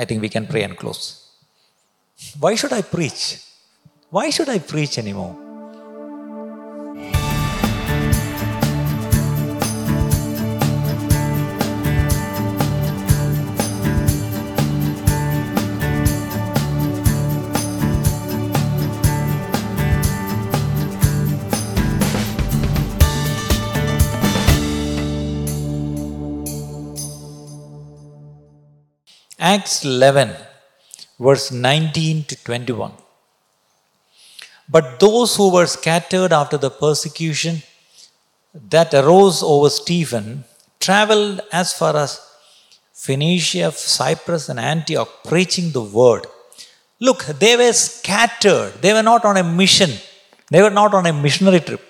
[0.00, 1.28] I think we can pray and close.
[2.38, 3.36] Why should I preach?
[4.08, 5.49] Why should I preach anymore?
[29.52, 30.30] Acts 11,
[31.26, 32.92] verse 19 to 21.
[34.74, 37.54] But those who were scattered after the persecution
[38.74, 40.44] that arose over Stephen
[40.86, 42.20] traveled as far as
[42.92, 46.26] Phoenicia, Cyprus, and Antioch, preaching the word.
[47.00, 48.74] Look, they were scattered.
[48.82, 49.90] They were not on a mission.
[50.52, 51.82] They were not on a missionary trip.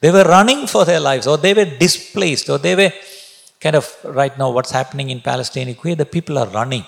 [0.00, 2.92] They were running for their lives, or they were displaced, or they were
[3.60, 6.84] kind of right now what's happening in Palestine, the people are running.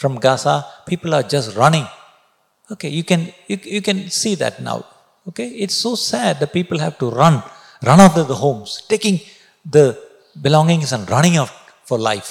[0.00, 1.86] From Gaza, people are just running.
[2.72, 3.20] Okay, you can
[3.50, 4.78] you, you can see that now.
[5.28, 7.42] Okay, it's so sad that people have to run,
[7.88, 9.16] run out of the homes, taking
[9.76, 9.86] the
[10.40, 11.52] belongings and running out
[11.88, 12.30] for life.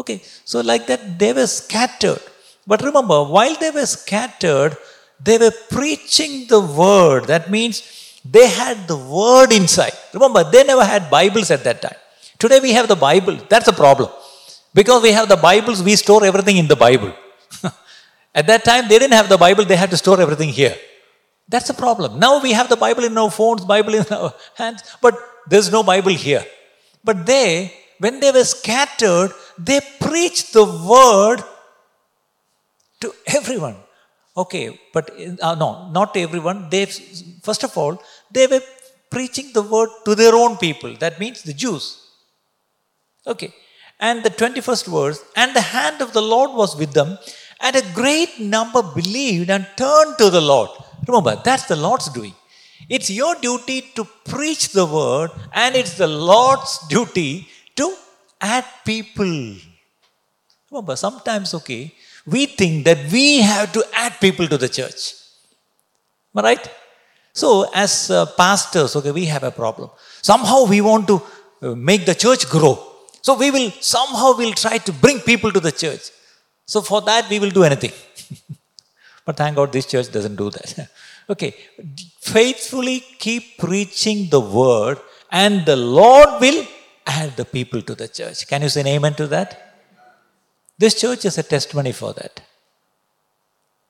[0.00, 0.18] Okay,
[0.50, 2.22] so like that they were scattered.
[2.66, 4.76] But remember, while they were scattered,
[5.20, 7.26] they were preaching the word.
[7.26, 7.76] That means
[8.36, 9.92] they had the word inside.
[10.14, 11.98] Remember, they never had Bibles at that time.
[12.38, 13.36] Today we have the Bible.
[13.48, 14.08] That's a problem.
[14.74, 17.12] Because we have the Bibles, we store everything in the Bible.
[18.34, 20.76] At that time, they didn't have the Bible, they had to store everything here.
[21.48, 22.18] That's the problem.
[22.18, 25.16] Now we have the Bible in our phones, Bible in our hands, but
[25.46, 26.44] there's no Bible here.
[27.04, 31.44] But they, when they were scattered, they preached the word
[33.00, 33.76] to everyone.
[34.36, 36.68] Okay, but uh, no, not everyone.
[36.68, 36.86] They,
[37.42, 38.62] first of all, they were
[39.10, 40.96] preaching the word to their own people.
[40.96, 42.00] That means the Jews.
[43.24, 43.54] Okay.
[44.06, 47.10] And the 21st verse, and the hand of the Lord was with them,
[47.60, 50.70] and a great number believed and turned to the Lord.
[51.08, 52.34] Remember, that's the Lord's doing.
[52.88, 57.86] It's your duty to preach the word, and it's the Lord's duty to
[58.40, 59.56] add people.
[60.70, 61.94] Remember, sometimes, okay,
[62.26, 65.14] we think that we have to add people to the church.
[66.34, 66.70] Am I right?
[67.32, 69.88] So, as uh, pastors, okay, we have a problem.
[70.20, 71.22] Somehow we want to
[71.62, 72.93] uh, make the church grow.
[73.26, 76.04] So we will somehow will try to bring people to the church.
[76.66, 77.92] So for that we will do anything.
[79.24, 80.90] but thank God this church doesn't do that.
[81.30, 81.54] okay.
[82.20, 84.98] Faithfully keep preaching the word
[85.30, 86.66] and the Lord will
[87.06, 88.46] add the people to the church.
[88.46, 89.50] Can you say amen to that?
[90.76, 92.42] This church is a testimony for that.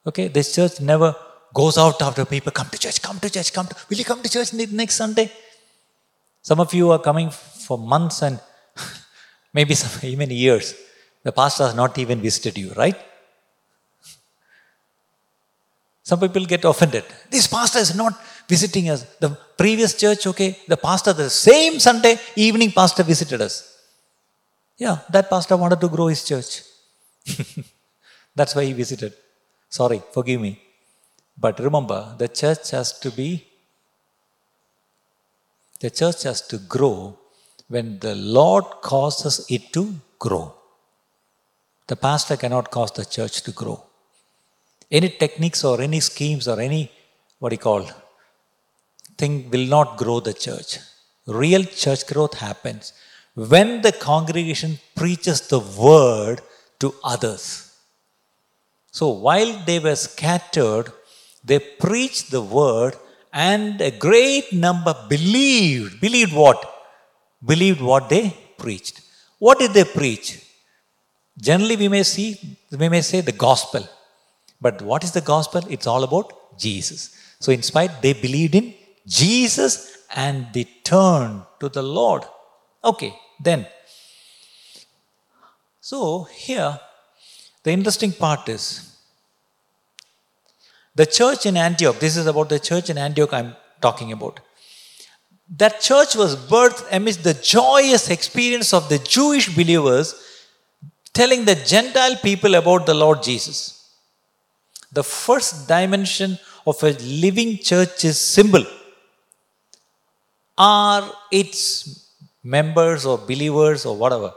[0.06, 1.16] Okay, this church never
[1.52, 3.74] goes out after people come to church, come to church, come to.
[3.88, 5.32] Will you come to church next Sunday?
[6.42, 8.38] Some of you are coming for months and
[9.54, 10.74] maybe some, even years.
[11.22, 12.98] The pastor has not even visited you, right?
[16.02, 17.04] Some people get offended.
[17.30, 18.12] This pastor is not
[18.46, 19.04] visiting us.
[19.18, 23.54] The previous church, okay, the pastor, the same Sunday evening, pastor visited us.
[24.76, 26.62] Yeah, that pastor wanted to grow his church.
[28.36, 29.14] That's why he visited.
[29.70, 30.60] Sorry, forgive me.
[31.38, 33.46] But remember, the church has to be,
[35.80, 37.18] the church has to grow
[37.68, 40.54] when the Lord causes it to grow.
[41.86, 43.82] The pastor cannot cause the church to grow.
[44.90, 46.90] Any techniques or any schemes or any,
[47.38, 47.88] what do you call,
[49.18, 50.78] thing will not grow the church.
[51.26, 52.92] Real church growth happens
[53.34, 56.40] when the congregation preaches the word
[56.80, 57.74] to others.
[58.90, 60.92] So while they were scattered,
[61.42, 62.96] they preached the word
[63.32, 66.00] and a great number believed.
[66.00, 66.73] Believed what?
[67.44, 69.00] Believed what they preached.
[69.38, 70.40] What did they preach?
[71.36, 73.86] Generally, we may see, we may say the gospel.
[74.60, 75.62] But what is the gospel?
[75.68, 77.14] It's all about Jesus.
[77.40, 78.74] So, in spite, they believed in
[79.06, 82.22] Jesus and they turned to the Lord.
[82.82, 83.66] Okay, then.
[85.80, 86.78] So, here,
[87.62, 88.94] the interesting part is
[90.94, 94.40] the church in Antioch, this is about the church in Antioch I'm talking about
[95.48, 100.14] that church was birthed amidst the joyous experience of the Jewish believers
[101.12, 103.96] telling the Gentile people about the Lord Jesus.
[104.92, 108.64] The first dimension of a living church is symbol.
[110.56, 112.12] Are its
[112.42, 114.32] members or believers or whatever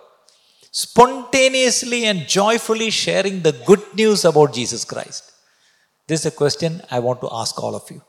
[0.71, 5.31] spontaneously and joyfully sharing the good news about Jesus Christ?
[6.07, 8.01] This is a question I want to ask all of you.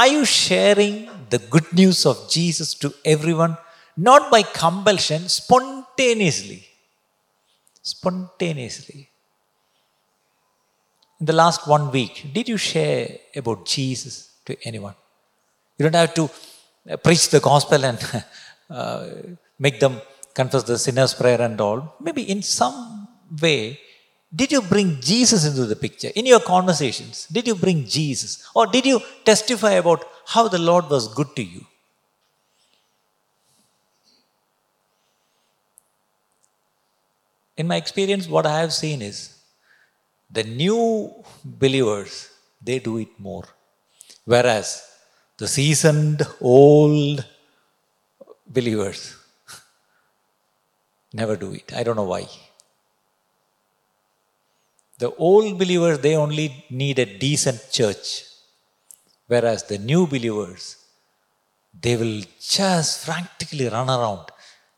[0.00, 3.56] Are you sharing the good news of Jesus to everyone?
[3.96, 6.60] Not by compulsion, spontaneously.
[7.80, 9.10] Spontaneously.
[11.20, 13.02] in the last one week, did you share
[13.40, 14.14] about Jesus
[14.46, 14.94] to anyone?
[15.76, 16.24] You don't have to
[16.90, 17.98] uh, preach the gospel and
[18.70, 19.06] uh,
[19.58, 20.00] make them
[20.34, 21.96] confess the sinner's prayer and all.
[22.00, 23.08] Maybe in some
[23.40, 23.80] way,
[24.34, 26.10] did you bring Jesus into the picture?
[26.14, 28.48] In your conversations, did you bring Jesus?
[28.54, 31.64] Or did you testify about how the Lord was good to you?
[37.56, 39.38] In my experience, what I have seen is
[40.30, 41.12] the new
[41.44, 43.44] believers, they do it more.
[44.24, 44.82] Whereas
[45.36, 47.24] the seasoned, old
[48.46, 49.16] believers
[51.12, 51.72] never do it.
[51.72, 52.26] I don't know why.
[55.04, 58.24] The old believers, they only need a decent church.
[59.26, 60.62] Whereas the new believers,
[61.84, 64.26] they will just frantically run around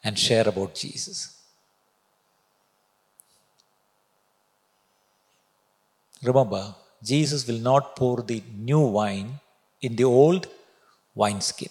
[0.02, 1.18] and share about Jesus.
[6.24, 6.74] Remember,
[7.04, 9.30] Jesus will not pour the new wine
[9.80, 10.48] in the old
[11.14, 11.70] wineskin.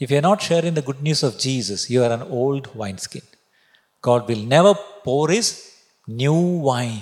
[0.00, 3.26] If you are not sharing the good news of Jesus, you are an old wineskin.
[4.00, 4.74] God will never
[5.04, 5.71] pour his
[6.16, 7.00] new wine.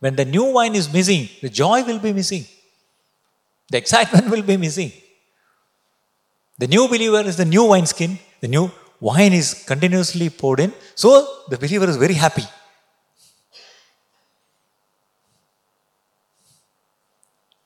[0.00, 2.44] When the new wine is missing, the joy will be missing.
[3.70, 4.92] The excitement will be missing.
[6.58, 8.18] The new believer is the new wineskin.
[8.40, 10.72] The new wine is continuously poured in.
[10.94, 11.08] So
[11.48, 12.44] the believer is very happy.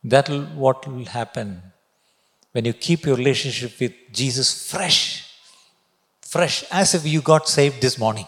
[0.04, 1.62] That will what will happen
[2.52, 5.28] when you keep your relationship with Jesus fresh.
[6.22, 8.26] Fresh, as if you got saved this morning.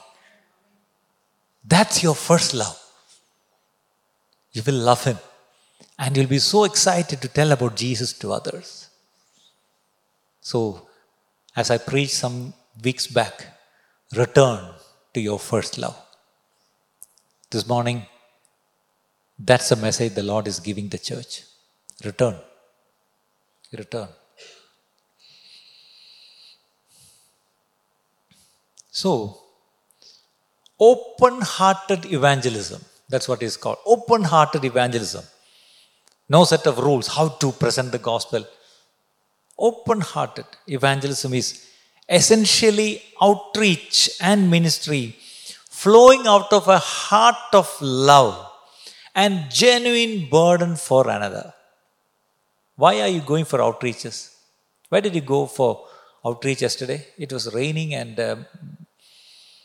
[1.64, 2.78] That's your first love.
[4.52, 5.18] You will love Him.
[5.98, 8.88] And you'll be so excited to tell about Jesus to others.
[10.40, 10.88] So,
[11.56, 12.52] as I preached some
[12.82, 13.46] weeks back,
[14.14, 14.74] return
[15.14, 15.96] to your first love.
[17.50, 18.06] This morning,
[19.38, 21.42] that's the message the Lord is giving the church.
[22.04, 22.36] Return.
[23.72, 24.08] Return.
[28.90, 29.43] So,
[30.90, 32.80] open hearted evangelism.
[33.08, 33.78] That's what what is called.
[33.94, 35.24] Open hearted evangelism.
[36.34, 38.42] No set of rules how to present the gospel.
[39.68, 40.46] Open hearted
[40.78, 41.48] evangelism is
[42.18, 42.90] essentially
[43.26, 45.04] outreach and ministry
[45.82, 48.34] flowing out of a heart of love
[49.22, 51.46] and genuine burden for another.
[52.82, 54.16] Why are you going for outreaches?
[54.88, 55.70] Why did you go for
[56.28, 57.00] outreach yesterday?
[57.24, 58.46] It was raining and um,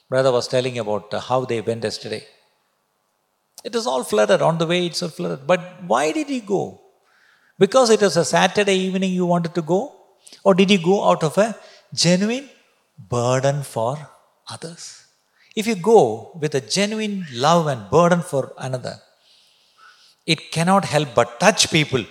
[0.10, 2.24] brother was telling about how they went yesterday.
[3.64, 4.42] It is all flooded.
[4.42, 5.46] On the way, it's all flooded.
[5.46, 5.62] But
[5.92, 6.64] why did he go?
[7.58, 9.82] Because it was a Saturday evening you wanted to go?
[10.44, 11.56] Or did you go out of a
[11.94, 12.50] genuine
[13.16, 13.98] burden for
[14.50, 15.06] others?
[15.56, 18.96] If you go with a genuine love and burden for another,
[20.26, 22.04] it cannot help but touch people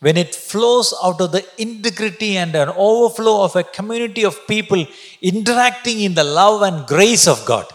[0.00, 4.84] when it flows out of the integrity and an overflow of a community of people
[5.20, 7.66] interacting in the love and grace of God.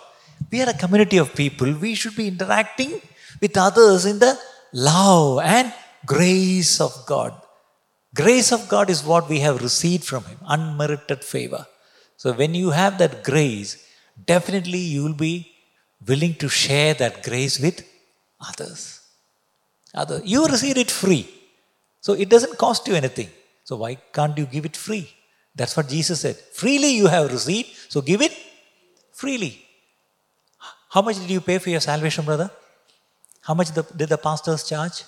[0.51, 3.01] We are a community of people, we should be interacting
[3.41, 4.37] with others in the
[4.73, 5.71] love and
[6.05, 7.33] grace of God.
[8.13, 11.65] Grace of God is what we have received from Him, unmerited favor.
[12.17, 13.85] So when you have that grace,
[14.25, 15.51] definitely you will be
[16.07, 17.85] willing to share that grace with
[18.39, 19.01] others.
[19.93, 21.29] Other, you receive it free.
[22.05, 23.29] So it doesn't cost you anything.
[23.63, 25.05] So why can't you give it free?
[25.59, 26.35] That's what Jesus said.
[26.61, 28.33] Freely you have received, so give it
[29.11, 29.53] freely.
[30.93, 32.51] How much did you pay for your salvation, brother?
[33.41, 35.03] How much did the pastors charge?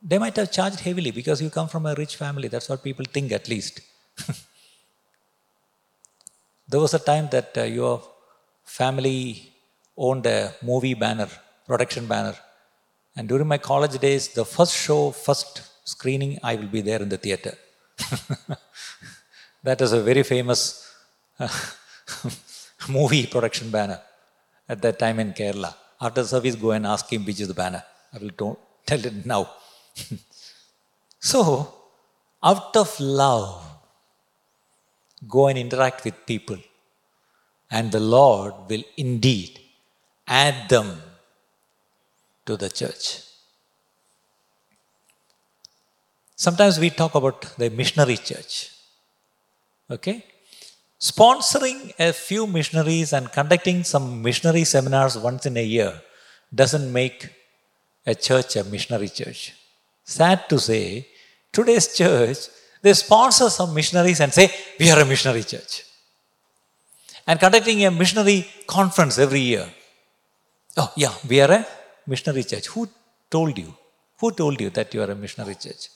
[0.00, 2.46] They might have charged heavily because you come from a rich family.
[2.46, 3.80] That's what people think, at least.
[6.68, 8.00] there was a time that uh, your
[8.62, 9.52] family
[9.96, 11.28] owned a movie banner,
[11.66, 12.36] production banner.
[13.20, 17.10] And during my college days, the first show, first screening, I will be there in
[17.10, 17.52] the theater.
[19.62, 20.62] that is a very famous
[22.88, 24.00] movie production banner
[24.66, 25.74] at that time in Kerala.
[26.00, 27.82] After service, go and ask him which is the banner.
[28.14, 29.50] I will don't tell it now.
[31.20, 31.42] so,
[32.42, 33.62] out of love,
[35.28, 36.56] go and interact with people,
[37.70, 39.60] and the Lord will indeed
[40.26, 40.90] add them
[42.50, 43.04] to the church.
[46.44, 48.52] Sometimes we talk about the missionary church.
[49.96, 50.24] Okay?
[51.10, 55.92] Sponsoring a few missionaries and conducting some missionary seminars once in a year
[56.60, 57.18] doesn't make
[58.12, 59.40] a church a missionary church.
[60.04, 61.06] Sad to say,
[61.52, 62.38] today's church,
[62.82, 64.46] they sponsor some missionaries and say,
[64.78, 65.84] We are a missionary church.
[67.26, 69.66] And conducting a missionary conference every year.
[70.76, 71.66] Oh, yeah, we are a
[72.12, 72.66] missionary church.
[72.74, 72.88] Who
[73.30, 73.74] told you?
[74.20, 75.88] Who told you that you are a missionary church?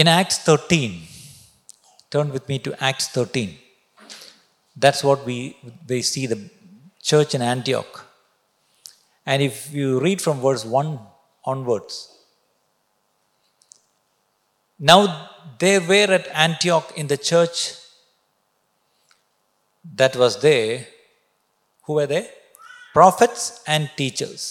[0.00, 1.02] In Acts 13,
[2.10, 3.56] turn with me to Acts 13.
[4.76, 5.56] That's what we,
[5.88, 6.38] we see the
[7.02, 8.04] church in Antioch.
[9.24, 10.98] And if you read from verse 1
[11.44, 12.14] onwards,
[14.78, 17.74] now they were at Antioch in the church
[19.94, 20.86] that was there.
[21.84, 22.30] Who were they?
[22.98, 24.42] Prophets and teachers.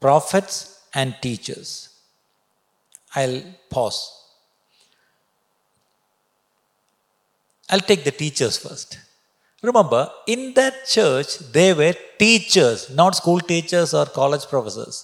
[0.00, 0.56] Prophets
[0.94, 1.70] and teachers.
[3.16, 3.98] I'll pause.
[7.68, 8.96] I'll take the teachers first.
[9.60, 14.98] Remember, in that church, they were teachers, not school teachers or college professors.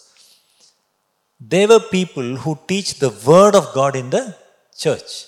[1.41, 4.37] They were people who teach the Word of God in the
[4.79, 5.25] church.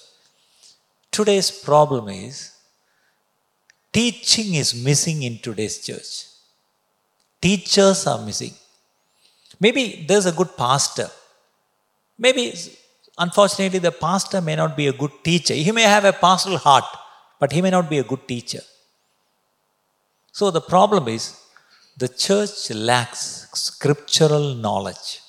[1.10, 2.52] Today's problem is
[3.92, 6.35] teaching is missing in today's church.
[7.40, 8.54] Teachers are missing.
[9.60, 11.08] Maybe there's a good pastor.
[12.18, 12.54] Maybe,
[13.18, 15.54] unfortunately, the pastor may not be a good teacher.
[15.54, 16.84] He may have a pastoral heart,
[17.38, 18.60] but he may not be a good teacher.
[20.32, 21.40] So the problem is
[21.96, 25.20] the church lacks scriptural knowledge.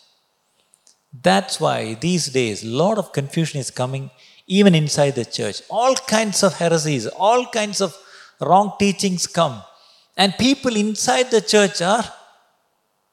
[1.22, 4.12] That's why these days a lot of confusion is coming
[4.48, 5.62] even inside the church.
[5.70, 7.98] All kinds of heresies, all kinds of
[8.42, 9.62] wrong teachings come.
[10.17, 12.03] And people inside the church are,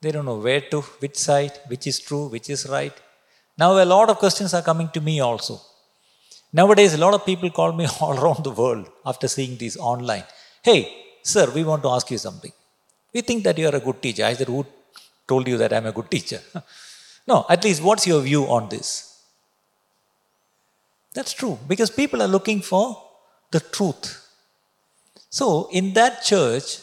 [0.00, 2.94] they don't know where to, which side, which is true, which is right.
[3.58, 5.60] Now a lot of questions are coming to me also.
[6.52, 10.24] Nowadays, a lot of people call me all around the world after seeing these online.
[10.62, 10.80] Hey,
[11.22, 12.52] sir, we want to ask you something.
[13.12, 14.24] We think that you are a good teacher.
[14.24, 14.64] I said, who
[15.28, 16.40] told you that I'm a good teacher?
[17.26, 19.18] No, at least what's your view on this?
[21.14, 23.02] That's true because people are looking for
[23.50, 24.20] the truth.
[25.30, 26.80] So, in that church,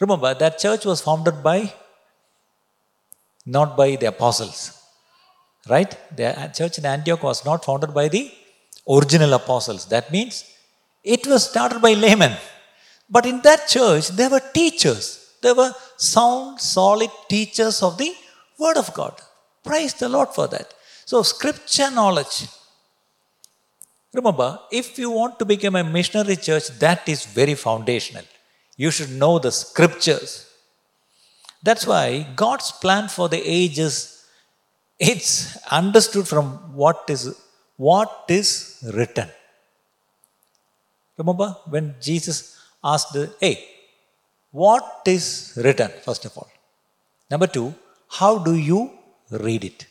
[0.00, 1.72] remember that church was founded by
[3.46, 4.58] not by the apostles,
[5.68, 5.92] right?
[6.16, 8.30] The uh, church in Antioch was not founded by the
[8.88, 9.86] original apostles.
[9.86, 10.44] That means
[11.02, 12.34] it was started by laymen.
[13.08, 15.34] But in that church, there were teachers.
[15.42, 18.12] There were sound, solid teachers of the
[18.58, 19.14] Word of God.
[19.64, 20.72] Praise the Lord for that.
[21.06, 22.46] So, scripture knowledge.
[24.12, 28.24] Remember, if you want to become a missionary church, that is very foundational.
[28.82, 30.30] You should know the scriptures.
[31.66, 32.04] That's why
[32.44, 33.94] God's plan for the ages,
[35.10, 35.32] it's
[35.80, 36.46] understood from
[36.82, 37.22] what is
[37.88, 38.48] what is
[38.98, 39.28] written.
[41.18, 42.36] Remember when Jesus
[42.92, 43.56] asked, Hey,
[44.50, 45.24] what is
[45.64, 45.90] written?
[46.06, 46.50] First of all.
[47.30, 47.68] Number two,
[48.18, 48.80] how do you
[49.30, 49.86] read it.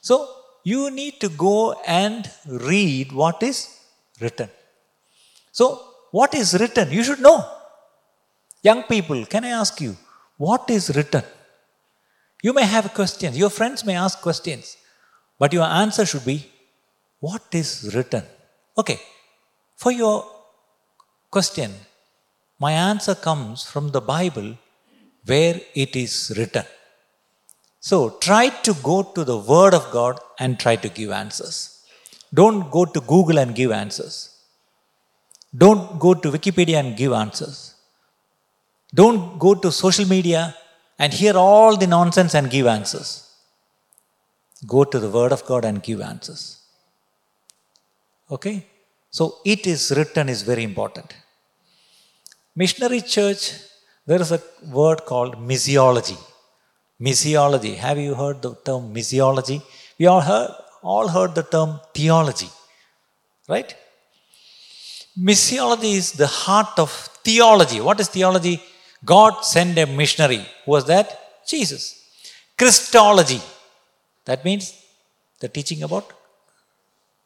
[0.00, 0.28] So,
[0.64, 3.58] you need to go and read what is
[4.20, 4.50] written.
[5.52, 6.90] So, what is written?
[6.90, 7.57] You should know.
[8.68, 9.96] Young people, can I ask you,
[10.36, 11.24] what is written?
[12.46, 13.36] You may have questions.
[13.42, 14.76] Your friends may ask questions.
[15.40, 16.38] But your answer should be,
[17.20, 18.24] what is written?
[18.80, 18.98] Okay,
[19.76, 20.16] for your
[21.30, 21.70] question,
[22.64, 24.48] my answer comes from the Bible
[25.24, 26.66] where it is written.
[27.80, 27.96] So
[28.28, 31.56] try to go to the Word of God and try to give answers.
[32.40, 34.16] Don't go to Google and give answers.
[35.56, 37.74] Don't go to Wikipedia and give answers.
[38.94, 40.54] Don't go to social media
[40.98, 43.24] and hear all the nonsense and give answers.
[44.66, 46.60] Go to the Word of God and give answers.
[48.30, 48.66] Okay?
[49.10, 51.14] So, it is written is very important.
[52.54, 53.52] Missionary church,
[54.06, 56.18] there is a word called missiology.
[57.00, 57.76] Missiology.
[57.76, 59.62] Have you heard the term missiology?
[59.98, 60.50] We all heard,
[60.82, 62.48] all heard the term theology,
[63.48, 63.74] right?
[65.18, 66.90] Missiology is the heart of
[67.22, 67.80] theology.
[67.80, 68.60] What is theology?
[69.04, 70.44] God sent a missionary.
[70.64, 71.46] Who was that?
[71.46, 71.82] Jesus.
[72.56, 73.40] Christology.
[74.24, 74.74] That means
[75.40, 76.12] the teaching about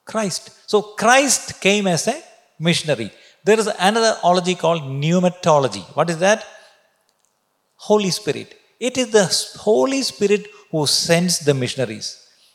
[0.05, 0.50] Christ.
[0.67, 2.23] So Christ came as a
[2.59, 3.11] missionary.
[3.45, 5.85] There is another ology called pneumatology.
[5.97, 6.45] What is that?
[7.76, 8.55] Holy Spirit.
[8.79, 9.26] It is the
[9.61, 12.07] Holy Spirit who sends the missionaries.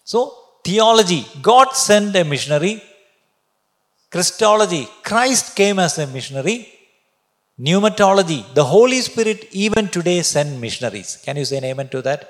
[0.04, 0.20] So,
[0.64, 2.82] theology, God sent a missionary.
[4.10, 6.68] Christology, Christ came as a missionary.
[7.60, 11.20] Pneumatology, the Holy Spirit even today send missionaries.
[11.26, 12.22] Can you say an amen to that?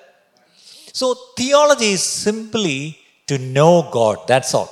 [0.94, 4.20] So, theology is simply to know God.
[4.28, 4.70] That's all.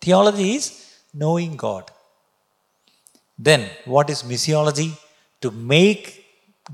[0.00, 0.66] Theology is
[1.12, 1.90] knowing God.
[3.38, 4.90] Then, what is missiology?
[5.42, 6.24] To make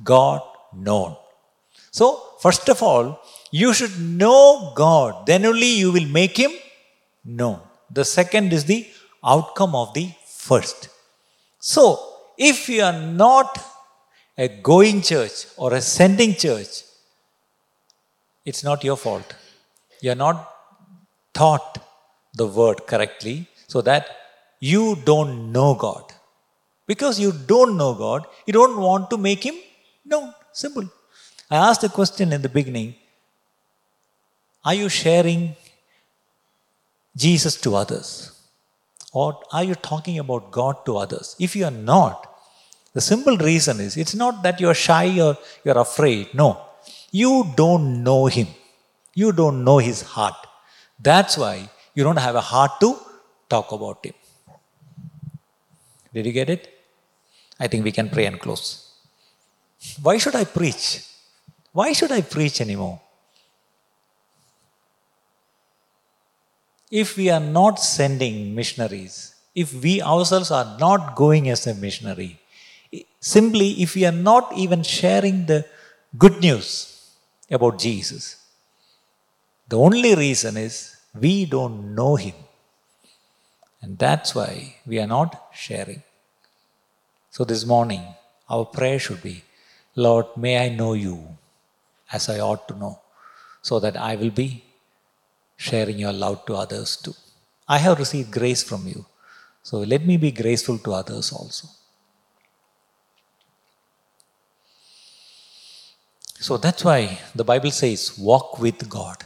[0.04, 0.40] God
[0.72, 1.16] known.
[1.90, 2.06] So,
[2.40, 6.52] first of all, you should know God, then only you will make Him
[7.24, 7.60] known.
[7.90, 8.86] The second is the
[9.24, 10.88] outcome of the first.
[11.58, 13.64] So, if you are not
[14.36, 16.82] a going church or a sending church,
[18.44, 19.34] it's not your fault.
[20.00, 20.48] You are not
[21.32, 21.78] taught
[22.34, 24.08] the word correctly so that
[24.60, 26.12] you don't know God.
[26.86, 29.56] Because you don't know God, you don't want to make Him
[30.04, 30.32] known.
[30.52, 30.88] Simple.
[31.50, 32.94] I asked a question in the beginning
[34.64, 35.56] Are you sharing
[37.16, 38.35] Jesus to others?
[39.20, 41.36] Or are you talking about God to others?
[41.46, 42.16] If you are not,
[42.92, 46.34] the simple reason is it's not that you're shy or you're afraid.
[46.34, 46.48] No.
[47.10, 48.48] You don't know Him.
[49.14, 50.36] You don't know His heart.
[51.08, 52.90] That's why you don't have a heart to
[53.48, 54.12] talk about Him.
[56.12, 56.68] Did you get it?
[57.58, 58.64] I think we can pray and close.
[60.02, 61.04] Why should I preach?
[61.72, 63.00] Why should I preach anymore?
[66.90, 72.38] If we are not sending missionaries, if we ourselves are not going as a missionary,
[73.20, 75.64] simply if we are not even sharing the
[76.16, 77.10] good news
[77.50, 78.44] about Jesus,
[79.68, 82.34] the only reason is we don't know Him.
[83.82, 86.02] And that's why we are not sharing.
[87.30, 88.02] So this morning,
[88.48, 89.42] our prayer should be
[89.96, 91.36] Lord, may I know you
[92.12, 93.00] as I ought to know,
[93.62, 94.62] so that I will be
[95.56, 97.14] sharing your love to others too.
[97.68, 99.06] I have received grace from you,
[99.62, 101.68] so let me be graceful to others also.
[106.38, 109.24] So that's why the Bible says, walk with God.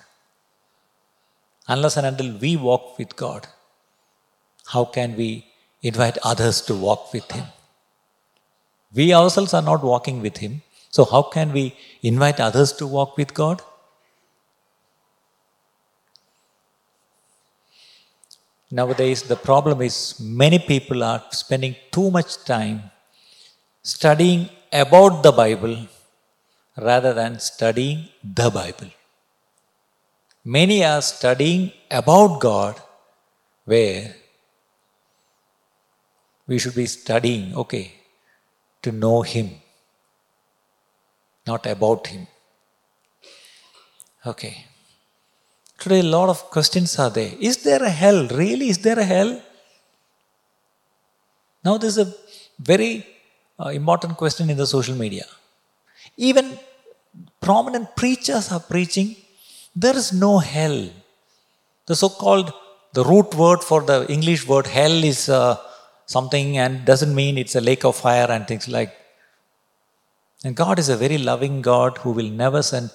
[1.67, 3.47] Unless and until we walk with God,
[4.67, 5.47] how can we
[5.83, 7.47] invite others to walk with Him?
[8.95, 13.17] We ourselves are not walking with Him, so how can we invite others to walk
[13.17, 13.63] with God?
[18.71, 22.91] Nowadays, the problem is many people are spending too much time
[23.83, 25.77] studying about the Bible
[26.77, 28.91] rather than studying the Bible.
[30.45, 32.81] Many are studying about God
[33.65, 34.15] where
[36.47, 37.93] we should be studying, okay,
[38.83, 39.51] to know Him,
[41.47, 42.27] not about Him.
[44.25, 44.70] Okay.
[45.81, 47.33] Today, a lot of questions are there.
[47.41, 48.21] Is there a hell?
[48.29, 48.69] Really?
[48.69, 49.41] Is there a hell?
[51.65, 52.13] Now, there's a
[52.59, 53.07] very
[53.59, 55.25] uh, important question in the social media.
[56.17, 56.59] Even
[57.41, 59.17] prominent preachers are preaching
[59.75, 60.89] there is no hell.
[61.87, 62.53] The so called
[62.93, 65.57] the root word for the English word hell is uh,
[66.07, 68.93] something and doesn't mean it's a lake of fire and things like
[70.45, 72.91] and god is a very loving god who will never send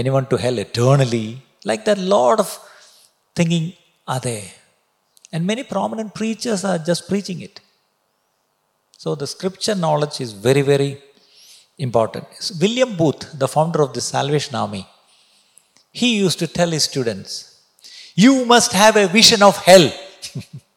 [0.00, 1.28] anyone to hell eternally
[1.64, 2.48] like that lot of
[3.34, 3.72] thinking
[4.06, 4.48] are there
[5.32, 7.60] and many prominent preachers are just preaching it
[9.02, 10.90] so the scripture knowledge is very very
[11.88, 12.24] important
[12.64, 14.84] william booth the founder of the salvation army
[16.00, 17.32] he used to tell his students
[18.24, 19.88] you must have a vision of hell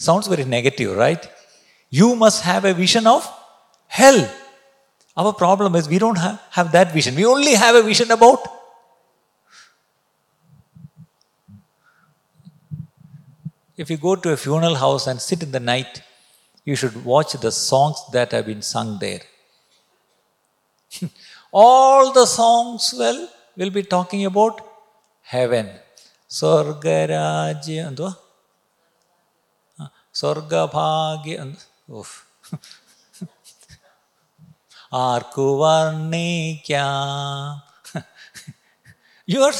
[0.00, 1.28] Sounds very negative, right?
[1.90, 3.30] You must have a vision of
[3.86, 4.20] hell.
[5.14, 7.14] Our problem is we don't have, have that vision.
[7.14, 8.38] We only have a vision about
[13.79, 16.01] If you go to a funeral house and sit in the night,
[16.63, 19.21] you should watch the songs that have been sung there.
[21.51, 24.61] All the songs, well, will be talking about
[25.21, 25.67] heaven.
[26.29, 27.85] Sargarajya,
[30.19, 31.37] സ്വർഗഭാഗ്യ
[31.99, 32.13] of
[35.07, 36.83] ആർക്കു വർണ്ണിക്കാം
[39.33, 39.55] you are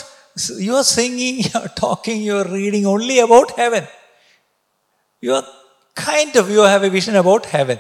[0.68, 3.84] you are singing, you are talking, you are reading only about heaven.
[5.21, 5.47] You are
[5.95, 7.79] kind of, you have a vision about heaven.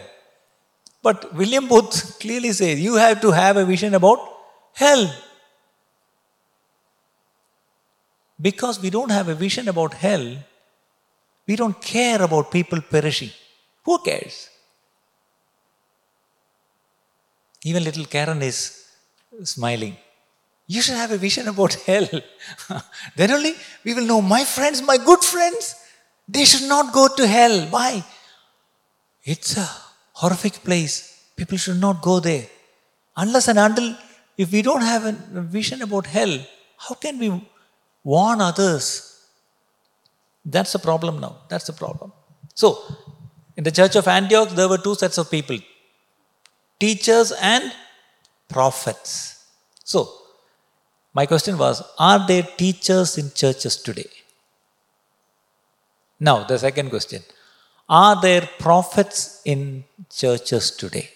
[1.03, 4.18] But William Booth clearly says you have to have a vision about
[4.74, 5.11] hell.
[8.40, 10.37] Because we don't have a vision about hell,
[11.46, 13.31] we don't care about people perishing.
[13.85, 14.48] Who cares?
[17.64, 18.87] Even little Karen is
[19.44, 19.96] smiling.
[20.66, 22.09] You should have a vision about hell.
[23.16, 25.74] then only we will know my friends, my good friends,
[26.34, 27.56] they should not go to hell.
[27.76, 28.04] Why?
[29.32, 29.68] It's a
[30.20, 30.94] horrific place.
[31.36, 32.46] People should not go there.
[33.16, 33.88] Unless and until,
[34.36, 35.12] if we don't have a
[35.58, 36.34] vision about hell,
[36.84, 37.28] how can we
[38.02, 38.84] warn others
[40.44, 41.36] that's the problem now.
[41.48, 42.12] That's the problem.
[42.54, 42.82] So,
[43.56, 45.58] in the church of Antioch, there were two sets of people
[46.78, 47.72] teachers and
[48.48, 49.44] prophets.
[49.84, 50.10] So,
[51.12, 54.08] my question was Are there teachers in churches today?
[56.20, 57.22] Now, the second question
[57.88, 61.11] Are there prophets in churches today?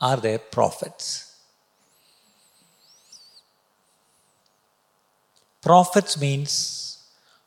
[0.00, 1.04] are there prophets?
[5.62, 6.52] Prophets means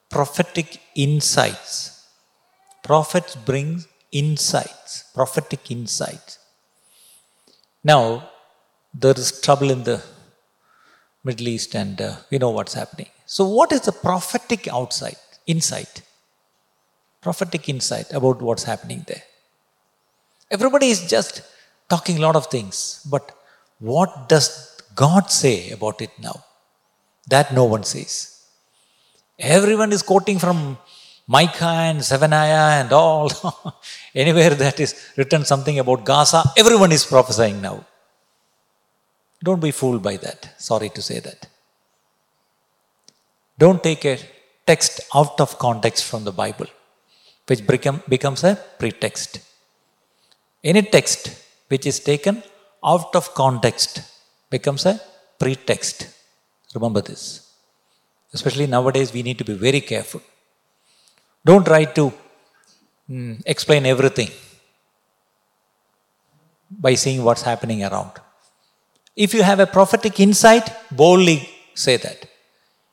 [0.10, 1.72] prophetic insights.
[2.84, 6.40] Prophets bring insights, prophetic insights.
[7.84, 8.30] Now,
[8.94, 10.02] there is trouble in the
[11.24, 13.10] Middle East, and uh, we know what's happening.
[13.26, 16.02] So, what is the prophetic outside insight?
[17.28, 19.26] Prophetic insight about what's happening there.
[20.56, 21.36] Everybody is just
[21.94, 22.78] talking a lot of things,
[23.14, 23.26] but
[23.92, 24.48] what does
[25.04, 26.38] God say about it now?
[27.34, 28.14] That no one says.
[29.38, 30.78] Everyone is quoting from
[31.36, 33.30] Micah and Zephaniah and all.
[34.24, 37.78] Anywhere that is written something about Gaza, everyone is prophesying now.
[39.44, 40.42] Don't be fooled by that.
[40.58, 41.42] Sorry to say that.
[43.64, 44.18] Don't take a
[44.66, 46.68] text out of context from the Bible,
[47.48, 49.40] which become, becomes a pretext.
[50.64, 52.44] Any text which is taken
[52.84, 54.02] out of context
[54.50, 55.00] becomes a
[55.40, 56.08] pretext.
[56.76, 57.22] Remember this.
[58.34, 60.22] Especially nowadays, we need to be very careful.
[61.46, 62.14] Don't try to
[63.10, 64.30] mm, explain everything
[66.70, 68.12] by seeing what's happening around.
[69.16, 72.26] If you have a prophetic insight, boldly say that.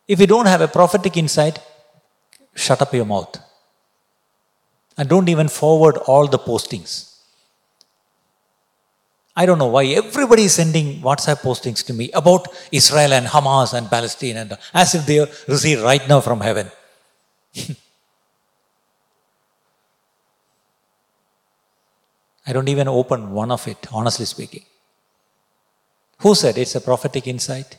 [0.07, 1.59] If you don't have a prophetic insight,
[2.55, 3.37] shut up your mouth.
[4.97, 7.15] And don't even forward all the postings.
[9.37, 13.75] I don't know why everybody is sending WhatsApp postings to me about Israel and Hamas
[13.75, 16.71] and Palestine and as if they are received right now from heaven.
[22.47, 24.65] I don't even open one of it, honestly speaking.
[26.19, 27.79] Who said it's a prophetic insight?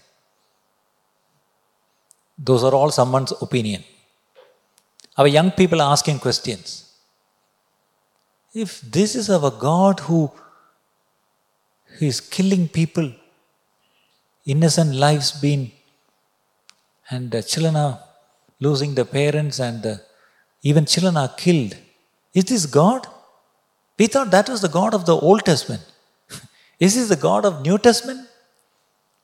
[2.37, 3.83] Those are all someone's opinion.
[5.17, 6.84] Our young people are asking questions.
[8.63, 10.31] If this is our God who
[11.99, 13.11] is killing people,
[14.45, 15.63] innocent lives being,
[17.09, 17.99] and the children are
[18.61, 19.99] losing their parents, and
[20.63, 21.75] even children are killed,
[22.33, 23.05] is this God?
[23.99, 25.83] We thought that was the God of the Old Testament.
[26.79, 28.21] is this the God of New Testament?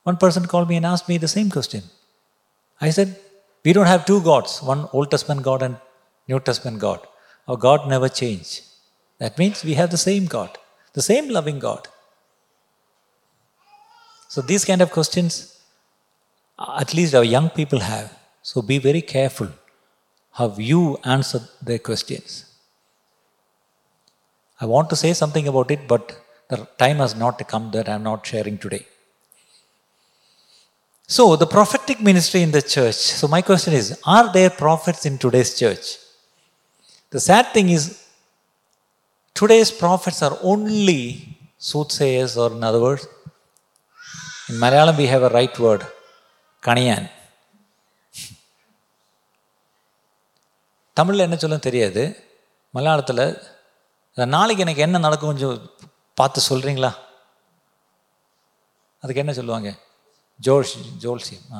[0.04, 1.84] One person called me and asked me the same question.
[2.82, 3.18] I said,
[3.64, 5.78] We don't have two gods, one Old Testament God and
[6.28, 7.00] New Testament God.
[7.48, 8.64] Our God never changed.
[9.22, 10.58] That means we have the same God,
[10.94, 11.88] the same loving God.
[14.30, 15.34] So these kind of questions,
[16.58, 18.18] uh, at least our young people have.
[18.42, 19.50] So be very careful
[20.32, 22.46] how you answer their questions.
[24.60, 28.04] I want to say something about it, but the time has not come that I'm
[28.04, 28.86] not sharing today.
[31.08, 32.96] So, the prophetic ministry in the church.
[32.96, 35.98] So, my question is Are there prophets in today's church?
[37.10, 38.01] The sad thing is,
[39.36, 41.02] today's prophets are only
[41.74, 43.08] soothsayers are in other words
[44.50, 45.86] in Malayalam we have a right word
[46.64, 47.10] kaniyan
[50.98, 52.02] தமிழில் என்ன சொல்ல தெரியாது.
[52.74, 53.24] மலையாளத்தில்
[54.18, 55.70] நாளைக்கு எனக்கு என்ன நடக்கும் கொஞ்சம்
[56.18, 56.92] பார்த்து சொல்கிறீங்களா
[59.04, 59.70] அதுக்கு என்ன சொல்லுவாங்க?
[60.40, 61.60] ஜோல்ஸ் ஜோல்சியம் ஆ.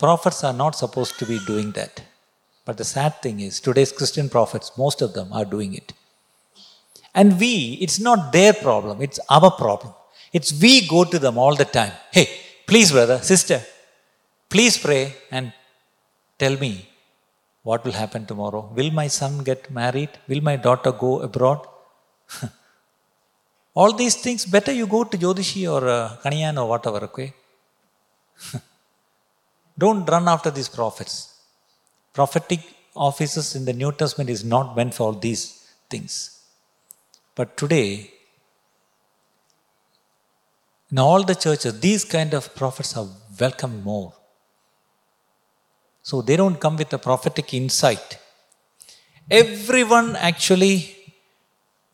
[0.00, 1.98] Prophets are not supposed to be doing that
[2.64, 5.92] But the sad thing is, today's Christian prophets, most of them are doing it.
[7.14, 9.92] And we, it's not their problem, it's our problem.
[10.32, 11.92] It's we go to them all the time.
[12.10, 12.28] Hey,
[12.66, 13.60] please, brother, sister,
[14.48, 15.52] please pray and
[16.38, 16.88] tell me
[17.62, 18.70] what will happen tomorrow.
[18.74, 20.10] Will my son get married?
[20.26, 21.66] Will my daughter go abroad?
[23.74, 27.32] all these things, better you go to Jodishi or uh, Kaniyan or whatever, okay?
[29.78, 31.33] Don't run after these prophets.
[32.14, 32.60] Prophetic
[32.96, 36.40] offices in the New Testament is not meant for all these things.
[37.34, 38.10] But today,
[40.90, 43.08] in all the churches, these kind of prophets are
[43.40, 44.12] welcomed more.
[46.02, 48.18] So they don't come with a prophetic insight.
[49.28, 50.94] Everyone actually,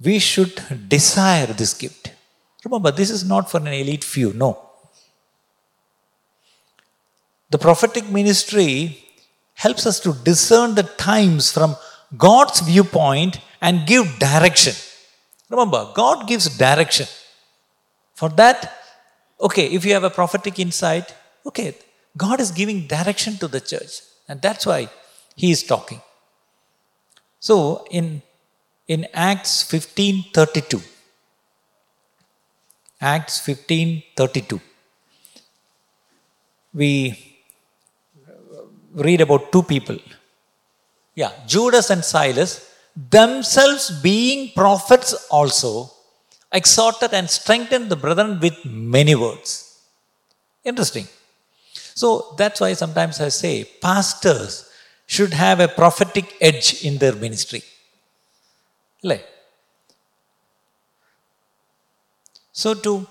[0.03, 2.13] we should desire this gift.
[2.65, 4.51] Remember, this is not for an elite few, no.
[7.49, 9.03] The prophetic ministry
[9.65, 11.77] helps us to discern the times from
[12.17, 14.75] God's viewpoint and give direction.
[15.51, 17.07] Remember, God gives direction.
[18.15, 18.59] For that,
[19.41, 21.75] okay, if you have a prophetic insight, okay,
[22.17, 24.01] God is giving direction to the church.
[24.29, 24.89] And that's why
[25.37, 26.01] He is talking.
[27.39, 28.23] So in,
[28.89, 30.83] in Acts 15:32,
[33.01, 34.61] Acts 15:32,
[36.73, 37.30] we
[38.95, 39.99] read about two people.
[41.15, 45.91] Yeah, Judas and Silas themselves being prophets also
[46.53, 49.81] exhorted and strengthened the brethren with many words.
[50.65, 51.07] Interesting.
[51.95, 54.71] So that's why sometimes I say pastors
[55.07, 57.63] should have a prophetic edge in their ministry.
[59.03, 59.27] Like,
[62.53, 63.07] so to,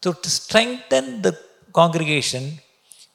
[0.00, 1.38] to, to strengthen the
[1.72, 2.60] congregation,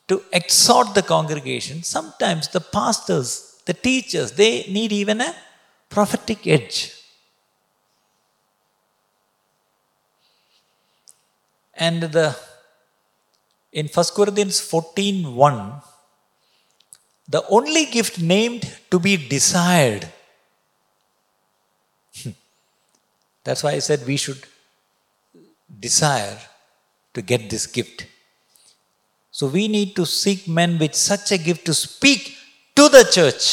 [0.08, 5.36] to exhort the congregation, sometimes the pastors, the teachers, they need even a
[5.89, 6.93] prophetic edge.
[11.74, 12.36] And the
[13.72, 15.82] in 1 Corinthians 14 1,
[17.28, 20.08] the only gift named to be desired.
[23.43, 24.43] That's why I said we should
[25.80, 26.39] desire
[27.13, 28.08] to get this gift.
[29.38, 32.36] So we need to seek men with such a gift to speak
[32.76, 33.43] to the church.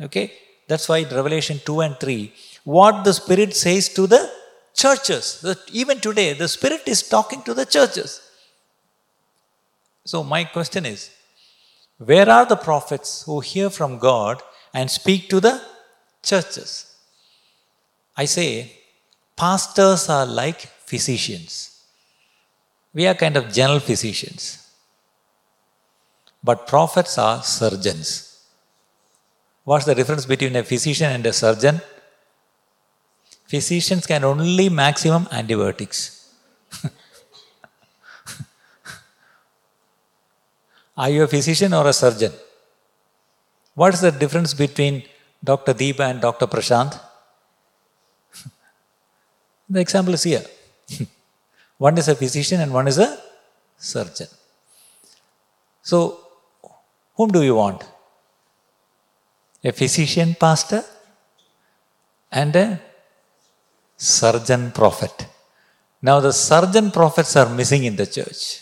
[0.00, 0.32] Okay?
[0.66, 2.32] That's why Revelation 2 and 3,
[2.76, 4.22] what the Spirit says to the
[4.74, 5.42] churches.
[5.42, 8.22] That even today, the Spirit is talking to the churches.
[10.06, 11.10] So, my question is
[11.98, 14.40] where are the prophets who hear from God
[14.72, 15.60] and speak to the
[16.22, 16.96] churches?
[18.16, 18.72] I say,
[19.36, 21.73] pastors are like physicians.
[22.94, 24.64] We are kind of general physicians.
[26.42, 28.38] But prophets are surgeons.
[29.64, 31.80] What's the difference between a physician and a surgeon?
[33.46, 36.32] Physicians can only maximum antibiotics.
[40.96, 42.32] Are you a physician or a surgeon?
[43.74, 45.02] What is the difference between
[45.42, 45.74] Dr.
[45.74, 46.46] Deepa and Dr.
[46.46, 47.00] Prashant?
[49.68, 50.44] the example is here.
[51.78, 53.18] One is a physician and one is a
[53.76, 54.28] surgeon.
[55.82, 56.18] So,
[57.14, 57.84] whom do you want?
[59.62, 60.84] A physician pastor
[62.30, 62.80] and a
[63.96, 65.26] surgeon prophet.
[66.02, 68.60] Now, the surgeon prophets are missing in the church.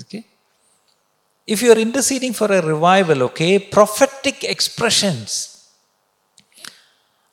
[0.00, 0.24] Okay?
[1.46, 5.68] If you are interceding for a revival, okay, prophetic expressions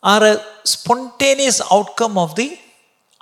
[0.01, 2.57] are a spontaneous outcome of the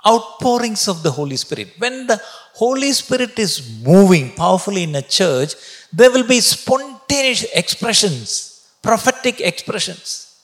[0.06, 1.74] outpourings of the Holy Spirit.
[1.78, 2.20] When the
[2.54, 5.54] Holy Spirit is moving powerfully in a church,
[5.92, 10.42] there will be spontaneous expressions, prophetic expressions.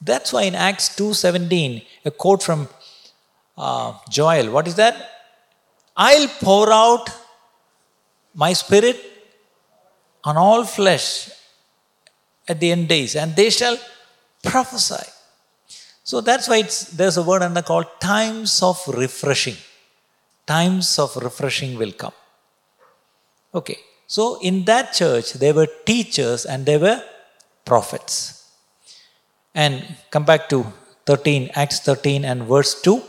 [0.00, 2.68] That's why in Acts 2.17, a quote from
[3.56, 4.94] uh, Joel, what is that?
[5.96, 7.10] I'll pour out
[8.34, 8.98] my spirit
[10.22, 11.30] on all flesh
[12.46, 13.76] at the end days, and they shall
[14.42, 15.06] prophesy.
[16.10, 16.62] So that's why
[16.98, 19.56] there's a word under called times of refreshing.
[20.46, 22.14] Times of refreshing will come.
[23.54, 23.76] Okay.
[24.06, 27.02] So in that church, there were teachers and there were
[27.66, 28.50] prophets.
[29.54, 30.64] And come back to
[31.04, 33.02] 13, Acts 13 and verse 2.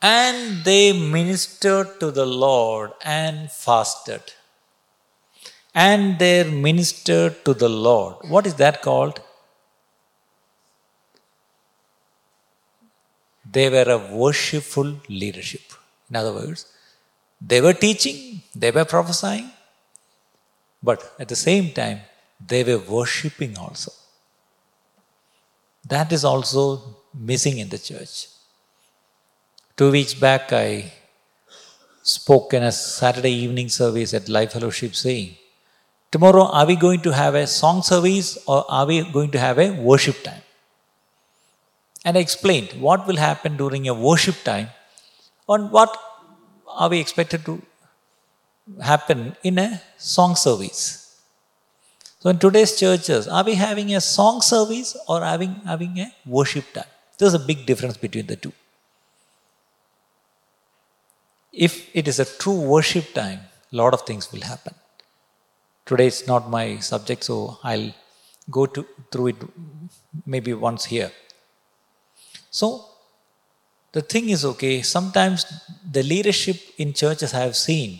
[0.00, 4.22] And they ministered to the Lord and fasted.
[5.74, 8.16] And they ministered to the Lord.
[8.30, 9.20] What is that called?
[13.50, 15.62] They were a worshipful leadership.
[16.08, 16.66] In other words,
[17.40, 19.50] they were teaching, they were prophesying,
[20.82, 22.00] but at the same time,
[22.46, 23.92] they were worshipping also.
[25.86, 28.28] That is also missing in the church.
[29.76, 30.92] Two weeks back, I
[32.02, 35.36] spoke in a Saturday evening service at Life Fellowship saying,
[36.10, 39.58] Tomorrow, are we going to have a song service or are we going to have
[39.58, 40.43] a worship time?
[42.04, 44.68] And I explained what will happen during a worship time
[45.48, 45.96] and what
[46.68, 47.62] are we expected to
[48.82, 51.20] happen in a song service.
[52.20, 56.64] So in today's churches, are we having a song service or having, having a worship
[56.72, 56.84] time?
[57.18, 58.52] There's a big difference between the two.
[61.52, 63.40] If it is a true worship time,
[63.72, 64.74] a lot of things will happen.
[65.86, 67.92] Today it's not my subject, so I'll
[68.50, 69.36] go to, through it
[70.26, 71.12] maybe once here.
[72.58, 72.66] So
[73.90, 75.44] the thing is okay, sometimes
[75.96, 77.98] the leadership in churches I have seen,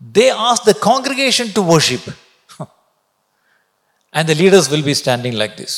[0.00, 2.00] they ask the congregation to worship.
[4.12, 5.74] And the leaders will be standing like this,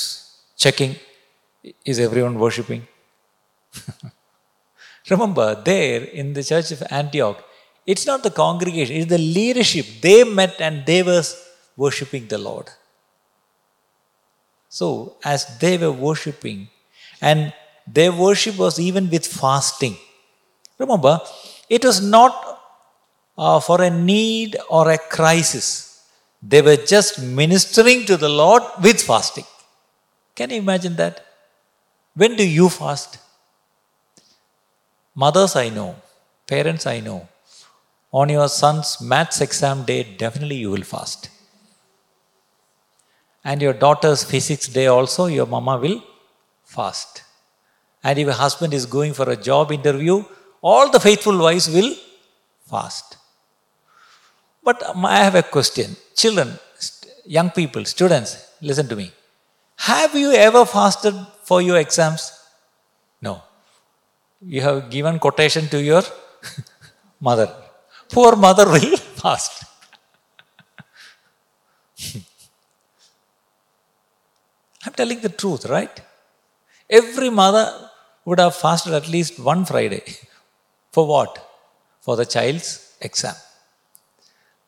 [0.57, 0.95] checking
[1.85, 2.87] is everyone worshipping?
[5.11, 7.43] Remember, there in the church of Antioch,
[7.85, 9.87] it's not the congregation, it's the leadership.
[10.01, 11.25] They met and they were
[11.77, 12.69] worshipping the Lord.
[14.69, 16.69] So, as they were worshipping,
[17.21, 17.53] and
[17.97, 19.97] their worship was even with fasting.
[20.79, 21.21] Remember,
[21.69, 22.35] it was not
[23.37, 25.67] uh, for a need or a crisis.
[26.43, 29.45] They were just ministering to the Lord with fasting.
[30.35, 31.25] Can you imagine that?
[32.15, 33.19] When do you fast?
[35.15, 35.97] Mothers, I know.
[36.47, 37.29] Parents, I know.
[38.13, 41.31] On your son's maths exam day, definitely you will fast.
[43.45, 46.03] And your daughter's physics day also, your mama will
[46.65, 47.23] fast.
[48.03, 50.25] And if a husband is going for a job interview,
[50.63, 51.95] all the faithful wives will
[52.71, 53.17] fast.
[54.63, 55.97] But um, I have a question.
[56.15, 56.59] Children,
[57.25, 59.13] young people, students, listen to me.
[59.77, 62.33] Have you ever fasted for your exams?
[63.21, 63.43] No.
[64.41, 66.03] You have given quotation to your
[67.21, 67.55] mother.
[68.11, 69.65] Poor mother will fast.
[74.85, 76.01] I'm telling the truth, right?
[76.89, 77.90] Every mother
[78.25, 80.03] would have fasted at least one Friday.
[80.93, 81.39] For what?
[82.01, 83.35] For the child's exam.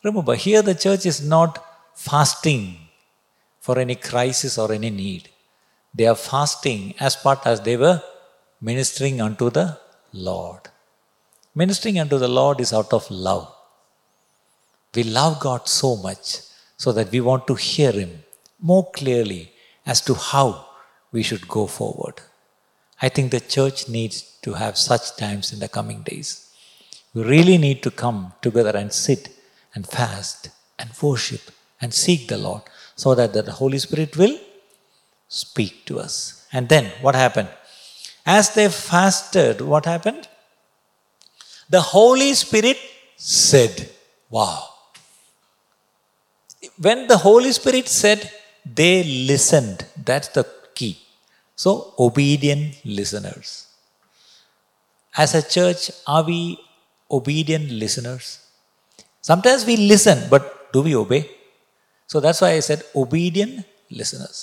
[0.05, 2.77] Remember, here the church is not fasting
[3.61, 5.29] for any crisis or any need.
[5.95, 8.03] They are fasting as part as they were
[8.61, 9.79] ministering unto the
[10.12, 10.62] Lord.
[11.55, 13.53] Ministering unto the Lord is out of love.
[14.95, 16.41] We love God so much
[16.77, 18.25] so that we want to hear Him
[18.59, 19.53] more clearly
[19.87, 20.67] as to how
[21.12, 22.21] we should go forward.
[23.05, 26.29] I think the church needs to have such times in the coming days.
[27.15, 29.29] We really need to come together and sit
[29.75, 31.43] and fast and worship
[31.81, 32.62] and seek the Lord
[32.95, 34.38] so that the Holy Spirit will
[35.29, 36.47] speak to us.
[36.53, 37.49] And then what happened?
[38.25, 40.29] As they fasted, what happened?
[41.69, 42.79] The Holy Spirit
[43.17, 43.91] said,
[44.31, 44.69] Wow.
[46.79, 48.31] When the Holy Spirit said,
[48.65, 49.85] they listened.
[49.97, 51.02] That's the key.
[51.62, 53.68] So, obedient listeners.
[55.16, 56.59] As a church, are we
[57.09, 58.40] obedient listeners?
[59.20, 61.31] Sometimes we listen, but do we obey?
[62.09, 64.38] So that's why I said obedient listeners.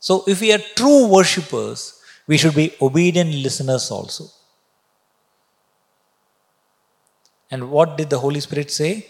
[0.00, 4.30] So if we are true worshippers, we should be obedient listeners also.
[7.50, 9.06] And what did the Holy Spirit say?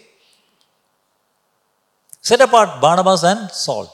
[2.19, 3.93] Set apart Barnabas and Saul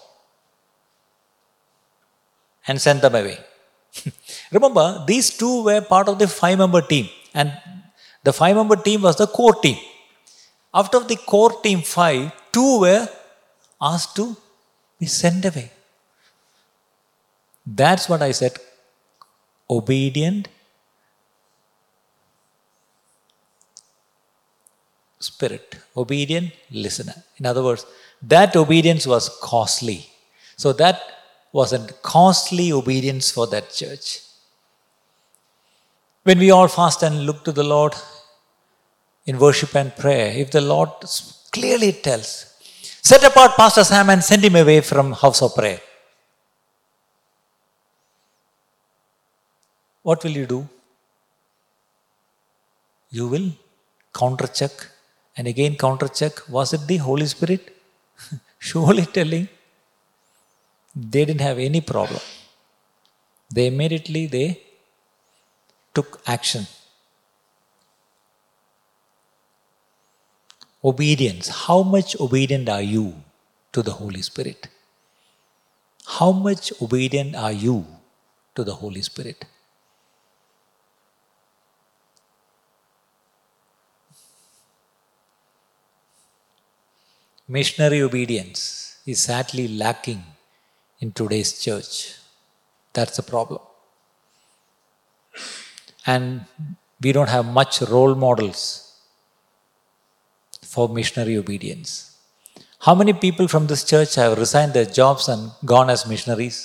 [2.67, 3.37] and send them away.
[4.51, 7.51] Remember, these two were part of the five member team, and
[8.23, 9.77] the five member team was the core team.
[10.73, 13.07] Out of the core team five, two were
[13.81, 14.35] asked to
[14.99, 15.71] be sent away.
[17.65, 18.53] That's what I said
[19.69, 20.47] obedient
[25.19, 27.15] spirit, obedient listener.
[27.37, 27.85] In other words,
[28.21, 30.09] that obedience was costly.
[30.57, 31.01] So that
[31.57, 31.79] was a
[32.11, 34.07] costly obedience for that church.
[36.23, 37.93] When we all fast and look to the Lord
[39.27, 40.89] in worship and prayer, if the Lord
[41.51, 42.29] clearly tells,
[43.09, 45.79] set apart Pastor Sam and send him away from house of prayer.
[50.01, 50.67] What will you do?
[53.11, 53.51] You will
[54.13, 54.71] counter check
[55.37, 56.33] and again counter check.
[56.49, 57.75] Was it the Holy Spirit?
[58.57, 59.47] Surely telling
[60.95, 62.21] they didn't have any problem.
[63.51, 64.61] They immediately they
[65.93, 66.67] took action.
[70.83, 71.47] Obedience.
[71.47, 73.15] How much obedient are you
[73.71, 74.67] to the Holy Spirit?
[76.05, 77.85] How much obedient are you
[78.55, 79.45] to the Holy Spirit?
[87.47, 90.23] Missionary obedience is sadly lacking
[91.03, 92.15] in today's church.
[92.93, 93.61] That's the problem.
[96.05, 96.45] And
[97.01, 98.59] we don't have much role models
[100.73, 101.91] for missionary obedience.
[102.85, 106.57] How many people from this church have resigned their jobs and gone as missionaries?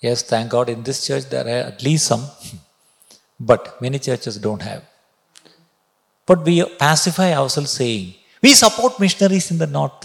[0.00, 2.24] Yes, thank God in this church there are at least some,
[3.40, 4.82] but many churches don't have.
[6.26, 8.14] But we pacify ourselves saying,
[8.46, 10.02] we support missionaries in the north.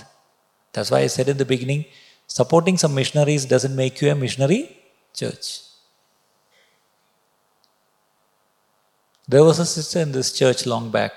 [0.74, 1.84] That's why I said in the beginning
[2.38, 4.62] supporting some missionaries doesn't make you a missionary
[5.20, 5.48] church.
[9.28, 11.14] There was a sister in this church long back.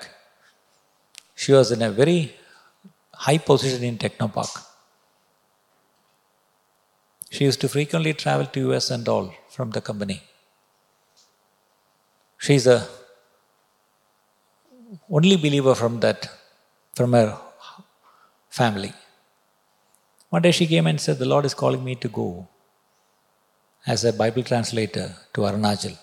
[1.41, 2.19] She was in a very
[3.25, 4.53] high position in Technopark.
[7.31, 10.21] She used to frequently travel to US and all from the company.
[12.37, 12.79] She's a
[15.09, 16.29] only believer from that
[16.95, 17.37] from her
[18.49, 18.93] family.
[20.29, 22.47] One day she came and said, The Lord is calling me to go
[23.85, 25.97] as a Bible translator to Arunachal.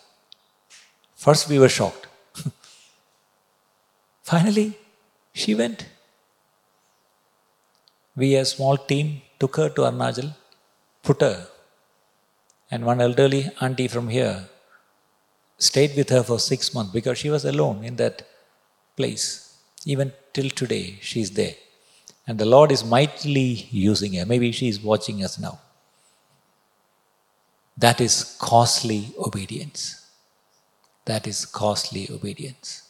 [1.17, 2.07] First, we were shocked.
[4.23, 4.79] Finally,
[5.33, 5.87] she went.
[8.15, 10.35] We, a small team, took her to Arunachal,
[11.03, 11.49] put her,
[12.71, 14.49] and one elderly auntie from here
[15.59, 18.27] stayed with her for six months because she was alone in that
[18.97, 19.52] place.
[19.85, 21.55] Even till today, she is there.
[22.27, 24.25] And the Lord is mightily using her.
[24.25, 25.59] Maybe she is watching us now.
[27.77, 30.07] That is costly obedience.
[31.05, 32.89] That is costly obedience.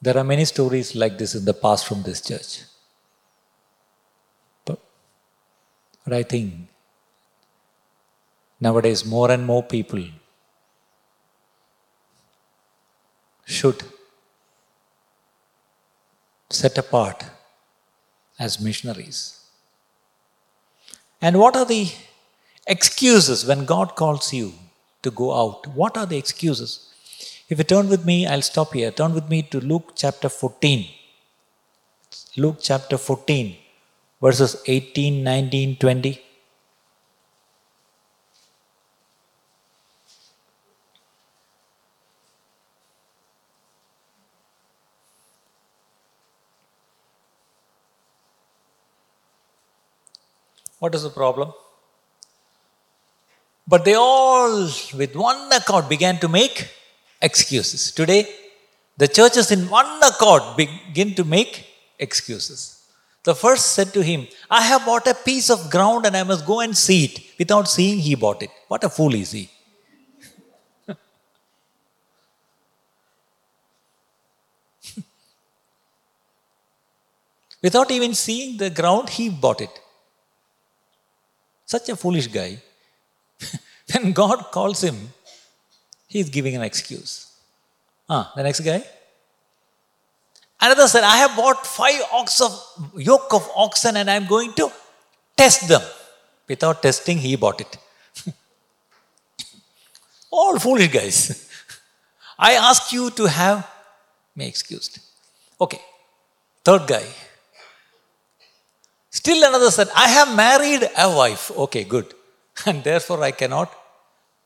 [0.00, 2.62] There are many stories like this in the past from this church.
[4.64, 4.78] But,
[6.04, 6.68] but I think
[8.60, 10.04] nowadays more and more people
[13.44, 13.82] should
[16.50, 17.24] set apart
[18.38, 19.40] as missionaries.
[21.20, 21.90] And what are the
[22.66, 24.52] excuses when God calls you
[25.02, 25.66] to go out?
[25.68, 26.92] What are the excuses?
[27.48, 28.90] If you turn with me, I'll stop here.
[28.90, 30.88] Turn with me to Luke chapter 14.
[32.36, 33.56] Luke chapter 14,
[34.20, 36.20] verses 18, 19, 20.
[50.78, 51.52] What is the problem?
[53.66, 56.68] But they all, with one accord, began to make
[57.20, 57.90] excuses.
[57.90, 58.28] Today,
[58.96, 61.66] the churches in one accord begin to make
[61.98, 62.84] excuses.
[63.24, 66.46] The first said to him, I have bought a piece of ground and I must
[66.46, 67.18] go and see it.
[67.38, 68.50] Without seeing, he bought it.
[68.68, 69.50] What a fool is he!
[77.62, 79.80] Without even seeing the ground, he bought it.
[81.66, 82.58] Such a foolish guy.
[83.92, 84.96] when God calls him,
[86.06, 87.32] he is giving an excuse.
[88.08, 88.82] Ah, the next guy.
[90.60, 92.52] Another said, I have bought five ox of
[92.96, 94.70] yoke of oxen and I'm going to
[95.36, 95.82] test them.
[96.48, 97.76] Without testing, he bought it.
[100.30, 101.50] All foolish guys.
[102.38, 103.68] I ask you to have
[104.36, 105.00] me excused.
[105.60, 105.80] Okay.
[106.64, 107.04] Third guy.
[109.26, 111.50] Still another said, I have married a wife.
[111.64, 112.08] Okay, good.
[112.66, 113.68] And therefore I cannot.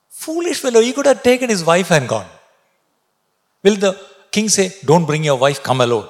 [0.09, 2.31] Foolish fellow, he could have taken his wife and gone.
[3.63, 3.93] Will the
[4.31, 6.09] king say, Don't bring your wife, come alone?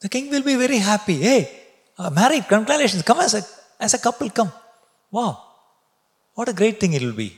[0.00, 1.16] The king will be very happy.
[1.28, 1.40] Hey,
[1.96, 3.42] uh, married, congratulations, come as a,
[3.80, 4.52] as a couple, come.
[5.10, 5.42] Wow,
[6.34, 7.32] what a great thing it will be.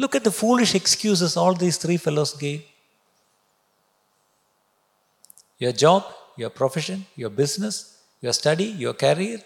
[0.00, 2.64] Look at the foolish excuses all these three fellows gave.
[5.58, 6.02] Your job,
[6.36, 7.93] your profession, your business,
[8.24, 9.38] your study, your career,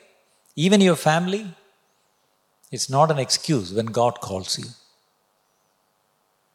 [0.64, 1.45] even your family,
[2.70, 4.68] it's not an excuse when God calls you.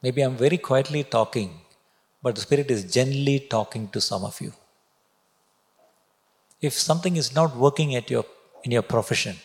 [0.01, 1.49] Maybe I'm very quietly talking,
[2.21, 4.53] but the Spirit is gently talking to some of you.
[6.61, 8.25] If something is not working at your,
[8.63, 9.35] in your profession,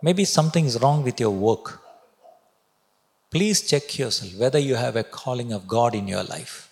[0.00, 1.80] maybe something is wrong with your work,
[3.28, 6.70] please check yourself whether you have a calling of God in your life.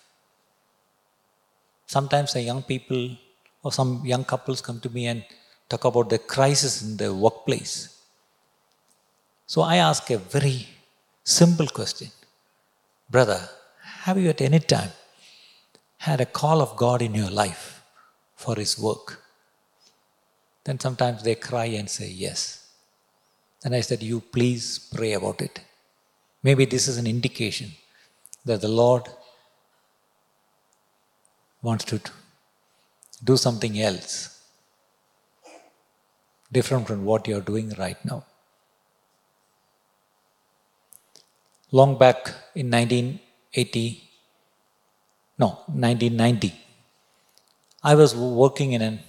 [1.85, 3.17] Sometimes the young people
[3.63, 5.23] or some young couples come to me and
[5.69, 7.97] talk about the crisis in their workplace.
[9.45, 10.67] So I ask a very
[11.23, 12.09] simple question
[13.09, 13.49] Brother,
[14.03, 14.91] have you at any time
[15.97, 17.81] had a call of God in your life
[18.35, 19.21] for His work?
[20.65, 22.67] Then sometimes they cry and say, Yes.
[23.61, 25.61] Then I said, You please pray about it.
[26.43, 27.71] Maybe this is an indication
[28.45, 29.03] that the Lord
[31.61, 31.99] wants to
[33.23, 34.37] do something else
[36.51, 38.23] different from what you're doing right now.
[41.71, 44.03] Long back in 1980,
[45.37, 46.53] no, 1990,
[47.83, 48.99] I was working in a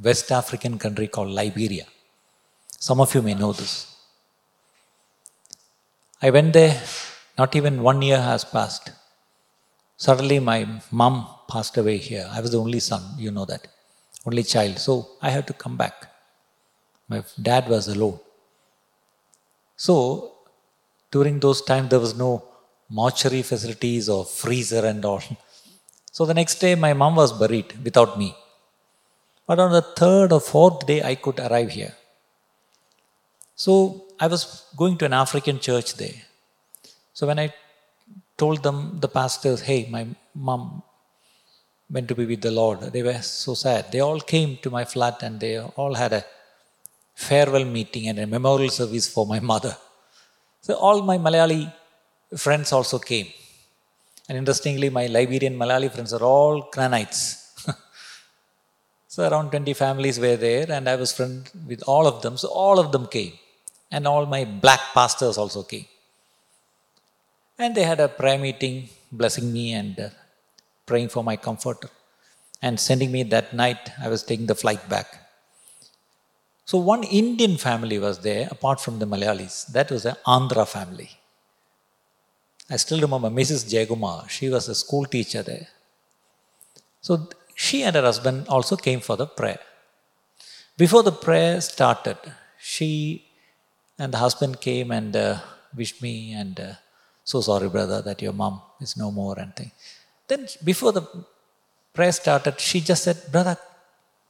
[0.00, 1.86] West African country called Liberia.
[2.78, 3.96] Some of you may know this.
[6.22, 6.80] I went there,
[7.36, 8.92] not even one year has passed.
[9.96, 12.28] Suddenly, my mom passed away here.
[12.30, 13.66] I was the only son, you know that,
[14.26, 14.78] only child.
[14.78, 16.10] So I had to come back.
[17.08, 18.18] My dad was alone.
[19.76, 20.32] So
[21.10, 22.44] during those times, there was no
[22.88, 25.22] mortuary facilities or freezer and all.
[26.12, 28.34] So the next day, my mom was buried without me.
[29.46, 31.94] But on the third or fourth day, I could arrive here.
[33.56, 36.18] So I was going to an African church there.
[37.12, 37.52] So when I
[38.36, 40.82] told them, the pastors, hey, my mom
[41.90, 42.80] went to be with the Lord.
[42.92, 43.92] They were so sad.
[43.92, 46.24] They all came to my flat and they all had a
[47.14, 49.76] farewell meeting and a memorial service for my mother.
[50.62, 51.72] So all my Malayali
[52.36, 53.28] friends also came.
[54.28, 57.66] And interestingly, my Liberian Malayali friends are all Canaanites.
[59.08, 62.38] so around 20 families were there, and I was friend with all of them.
[62.38, 63.34] So all of them came.
[63.90, 65.84] And all my black pastors also came.
[67.58, 70.08] And they had a prayer meeting, blessing me and uh,
[70.86, 71.88] praying for my comforter.
[72.62, 75.20] And sending me that night, I was taking the flight back.
[76.64, 79.66] So one Indian family was there, apart from the Malayalis.
[79.66, 81.10] That was an Andhra family.
[82.70, 83.70] I still remember Mrs.
[83.70, 84.28] Jagumar.
[84.30, 85.68] She was a school teacher there.
[87.02, 89.60] So she and her husband also came for the prayer.
[90.76, 92.16] Before the prayer started,
[92.58, 93.26] she
[93.98, 95.40] and the husband came and uh,
[95.76, 96.72] wished me and uh,
[97.22, 99.70] so sorry, brother, that your mom is no more and thing.
[100.28, 101.02] Then before the
[101.92, 103.56] prayer started, she just said, brother,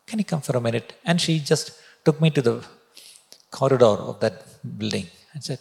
[0.07, 0.95] can you come for a minute?
[1.05, 1.73] And she just
[2.05, 2.65] took me to the
[3.51, 4.37] corridor of that
[4.79, 5.61] building and said,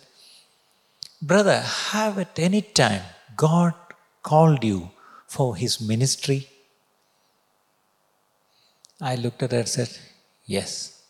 [1.21, 1.59] Brother,
[1.91, 3.03] have at any time
[3.37, 3.73] God
[4.21, 4.91] called you
[5.27, 6.49] for his ministry?
[8.99, 9.89] I looked at her and said,
[10.45, 11.01] Yes.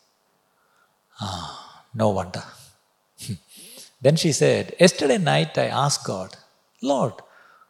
[1.20, 2.44] Ah, no wonder.
[4.02, 6.36] then she said, Yesterday night I asked God,
[6.82, 7.14] Lord,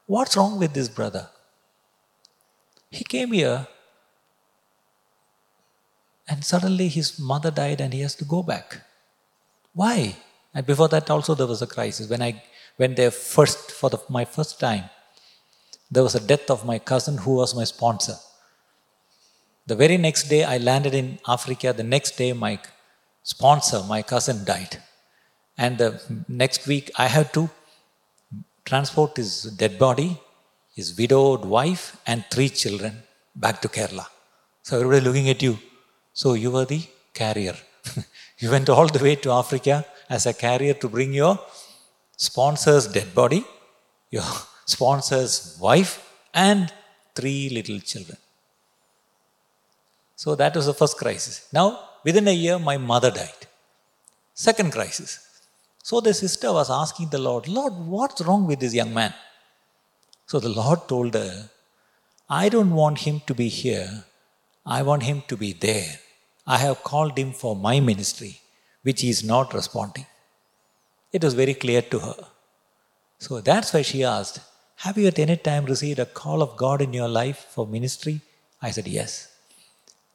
[0.06, 1.30] what's wrong with this brother?
[2.94, 3.68] He came here
[6.28, 8.82] and suddenly his mother died and he has to go back.
[9.74, 10.16] Why?
[10.54, 12.08] And before that also there was a crisis.
[12.08, 12.44] When I
[12.78, 14.84] went there first, for the, my first time,
[15.90, 18.16] there was a death of my cousin who was my sponsor.
[19.66, 21.74] The very next day I landed in Africa.
[21.74, 22.60] The next day my
[23.24, 24.78] sponsor, my cousin, died.
[25.58, 27.50] And the next week I had to
[28.66, 30.20] transport his dead body,
[30.78, 32.94] his widowed wife, and three children
[33.36, 34.06] back to Kerala.
[34.64, 35.58] So everybody looking at you.
[36.14, 36.82] So you were the
[37.14, 37.56] carrier.
[38.40, 41.40] you went all the way to Africa as a carrier to bring your
[42.18, 43.44] sponsor's dead body,
[44.10, 44.24] your
[44.66, 45.94] sponsor's wife,
[46.34, 46.72] and
[47.16, 48.18] three little children.
[50.16, 51.48] So that was the first crisis.
[51.52, 51.68] Now,
[52.04, 53.42] within a year, my mother died.
[54.34, 55.12] Second crisis.
[55.84, 59.14] So the sister was asking the Lord, Lord, what's wrong with this young man?
[60.26, 61.50] So the Lord told her,
[62.30, 64.06] I don't want him to be here.
[64.66, 66.00] I want him to be there.
[66.48, 68.40] I have called him for my ministry
[68.84, 70.06] which he is not responding.
[71.12, 72.16] It was very clear to her.
[73.18, 74.40] So that's why she asked,
[74.78, 78.22] Have you at any time received a call of God in your life for ministry?
[78.62, 79.30] I said, Yes.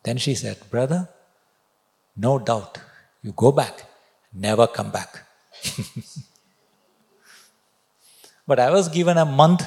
[0.03, 1.09] Then she said, Brother,
[2.17, 2.79] no doubt,
[3.23, 3.85] you go back,
[4.33, 5.23] never come back.
[8.47, 9.67] but I was given a month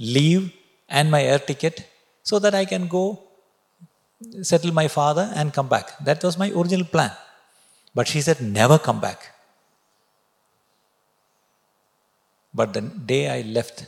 [0.00, 0.52] leave
[0.88, 1.86] and my air ticket
[2.22, 3.22] so that I can go
[4.42, 5.98] settle my father and come back.
[6.04, 7.12] That was my original plan.
[7.94, 9.34] But she said, never come back.
[12.52, 13.86] But the day I left,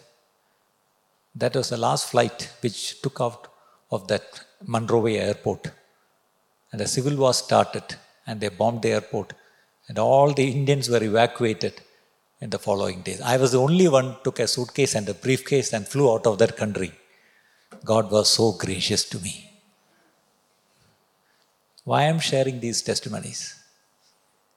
[1.34, 3.48] that was the last flight which took out
[3.90, 5.70] of that Monrovia airport.
[6.70, 7.96] And the civil war started
[8.26, 9.32] and they bombed the airport.
[9.88, 11.80] And all the Indians were evacuated
[12.42, 13.20] in the following days.
[13.20, 16.38] I was the only one took a suitcase and a briefcase and flew out of
[16.42, 16.92] that country.
[17.84, 19.34] God was so gracious to me.
[21.84, 23.62] Why I'm sharing these testimonies?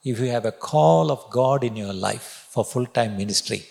[0.05, 3.65] if you have a call of God in your life for full time ministry,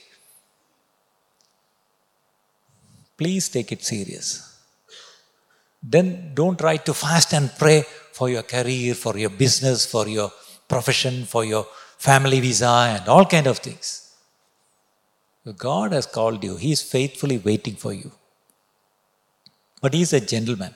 [3.17, 4.29] please take it serious.
[5.81, 10.33] Then don't try to fast and pray for your career, for your business, for your
[10.69, 11.67] profession, for your
[11.99, 14.05] family visa, and all kind of things.
[15.53, 16.57] God has called you.
[16.57, 18.11] He is faithfully waiting for you.
[19.81, 20.75] But He is a gentleman.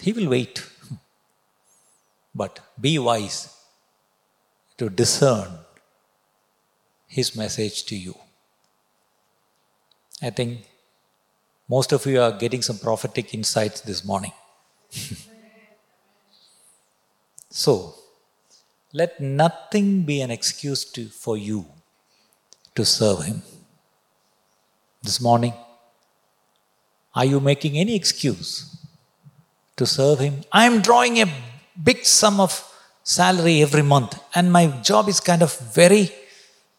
[0.00, 0.64] He will wait.
[2.34, 3.54] But be wise
[4.78, 5.48] to discern
[7.06, 8.16] His message to you.
[10.20, 10.66] I think
[11.68, 14.32] most of you are getting some prophetic insights this morning.
[17.50, 17.94] so,
[19.00, 21.66] let nothing be an excuse to, for you
[22.74, 23.42] to serve Him.
[25.02, 25.52] This morning,
[27.14, 28.50] are you making any excuse
[29.76, 30.34] to serve Him?
[30.50, 31.26] I am drawing a
[31.88, 32.52] big sum of
[33.02, 36.10] salary every month, and my job is kind of very,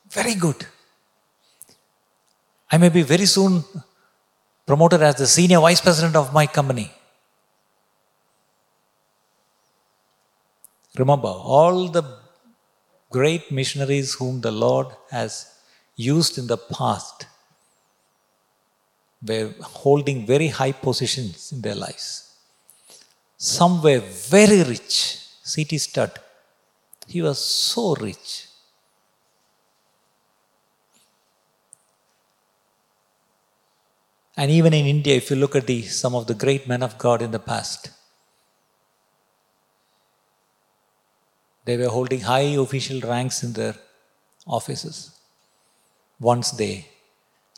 [0.09, 0.65] very good.
[2.71, 3.63] I may be very soon
[4.65, 6.91] promoted as the senior vice president of my company.
[10.97, 12.03] Remember, all the
[13.09, 15.53] great missionaries whom the Lord has
[15.95, 17.27] used in the past
[19.25, 22.35] were holding very high positions in their lives.
[23.37, 25.77] Some were very rich C.T.
[25.77, 26.19] Studd.
[27.07, 28.47] He was so rich.
[34.35, 36.97] And even in India, if you look at the, some of the great men of
[36.97, 37.91] God in the past,
[41.67, 43.75] they were holding high official ranks in their
[44.47, 45.11] offices.
[46.19, 46.87] Once they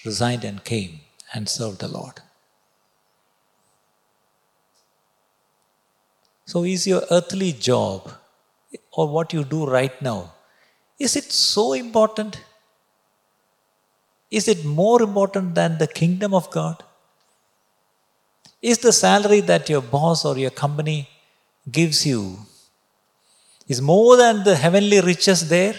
[0.03, 0.99] resigned and came
[1.33, 2.19] and served the Lord.
[6.45, 8.11] So, is your earthly job
[8.91, 10.33] or what you do right now,
[10.97, 12.41] is it so important?
[14.31, 16.83] Is it more important than the kingdom of God?
[18.61, 21.07] Is the salary that your boss or your company
[21.71, 22.39] gives you
[23.69, 25.75] is more than the heavenly riches there?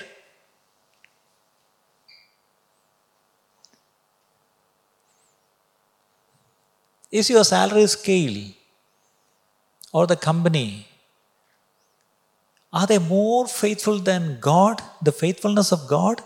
[7.11, 8.53] Is your salary scale
[9.93, 10.87] or the company
[12.73, 16.23] are they more faithful than God, the faithfulness of God?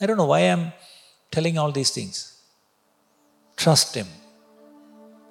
[0.00, 0.72] I don't know why I'm
[1.30, 2.42] telling all these things.
[3.56, 4.06] Trust Him.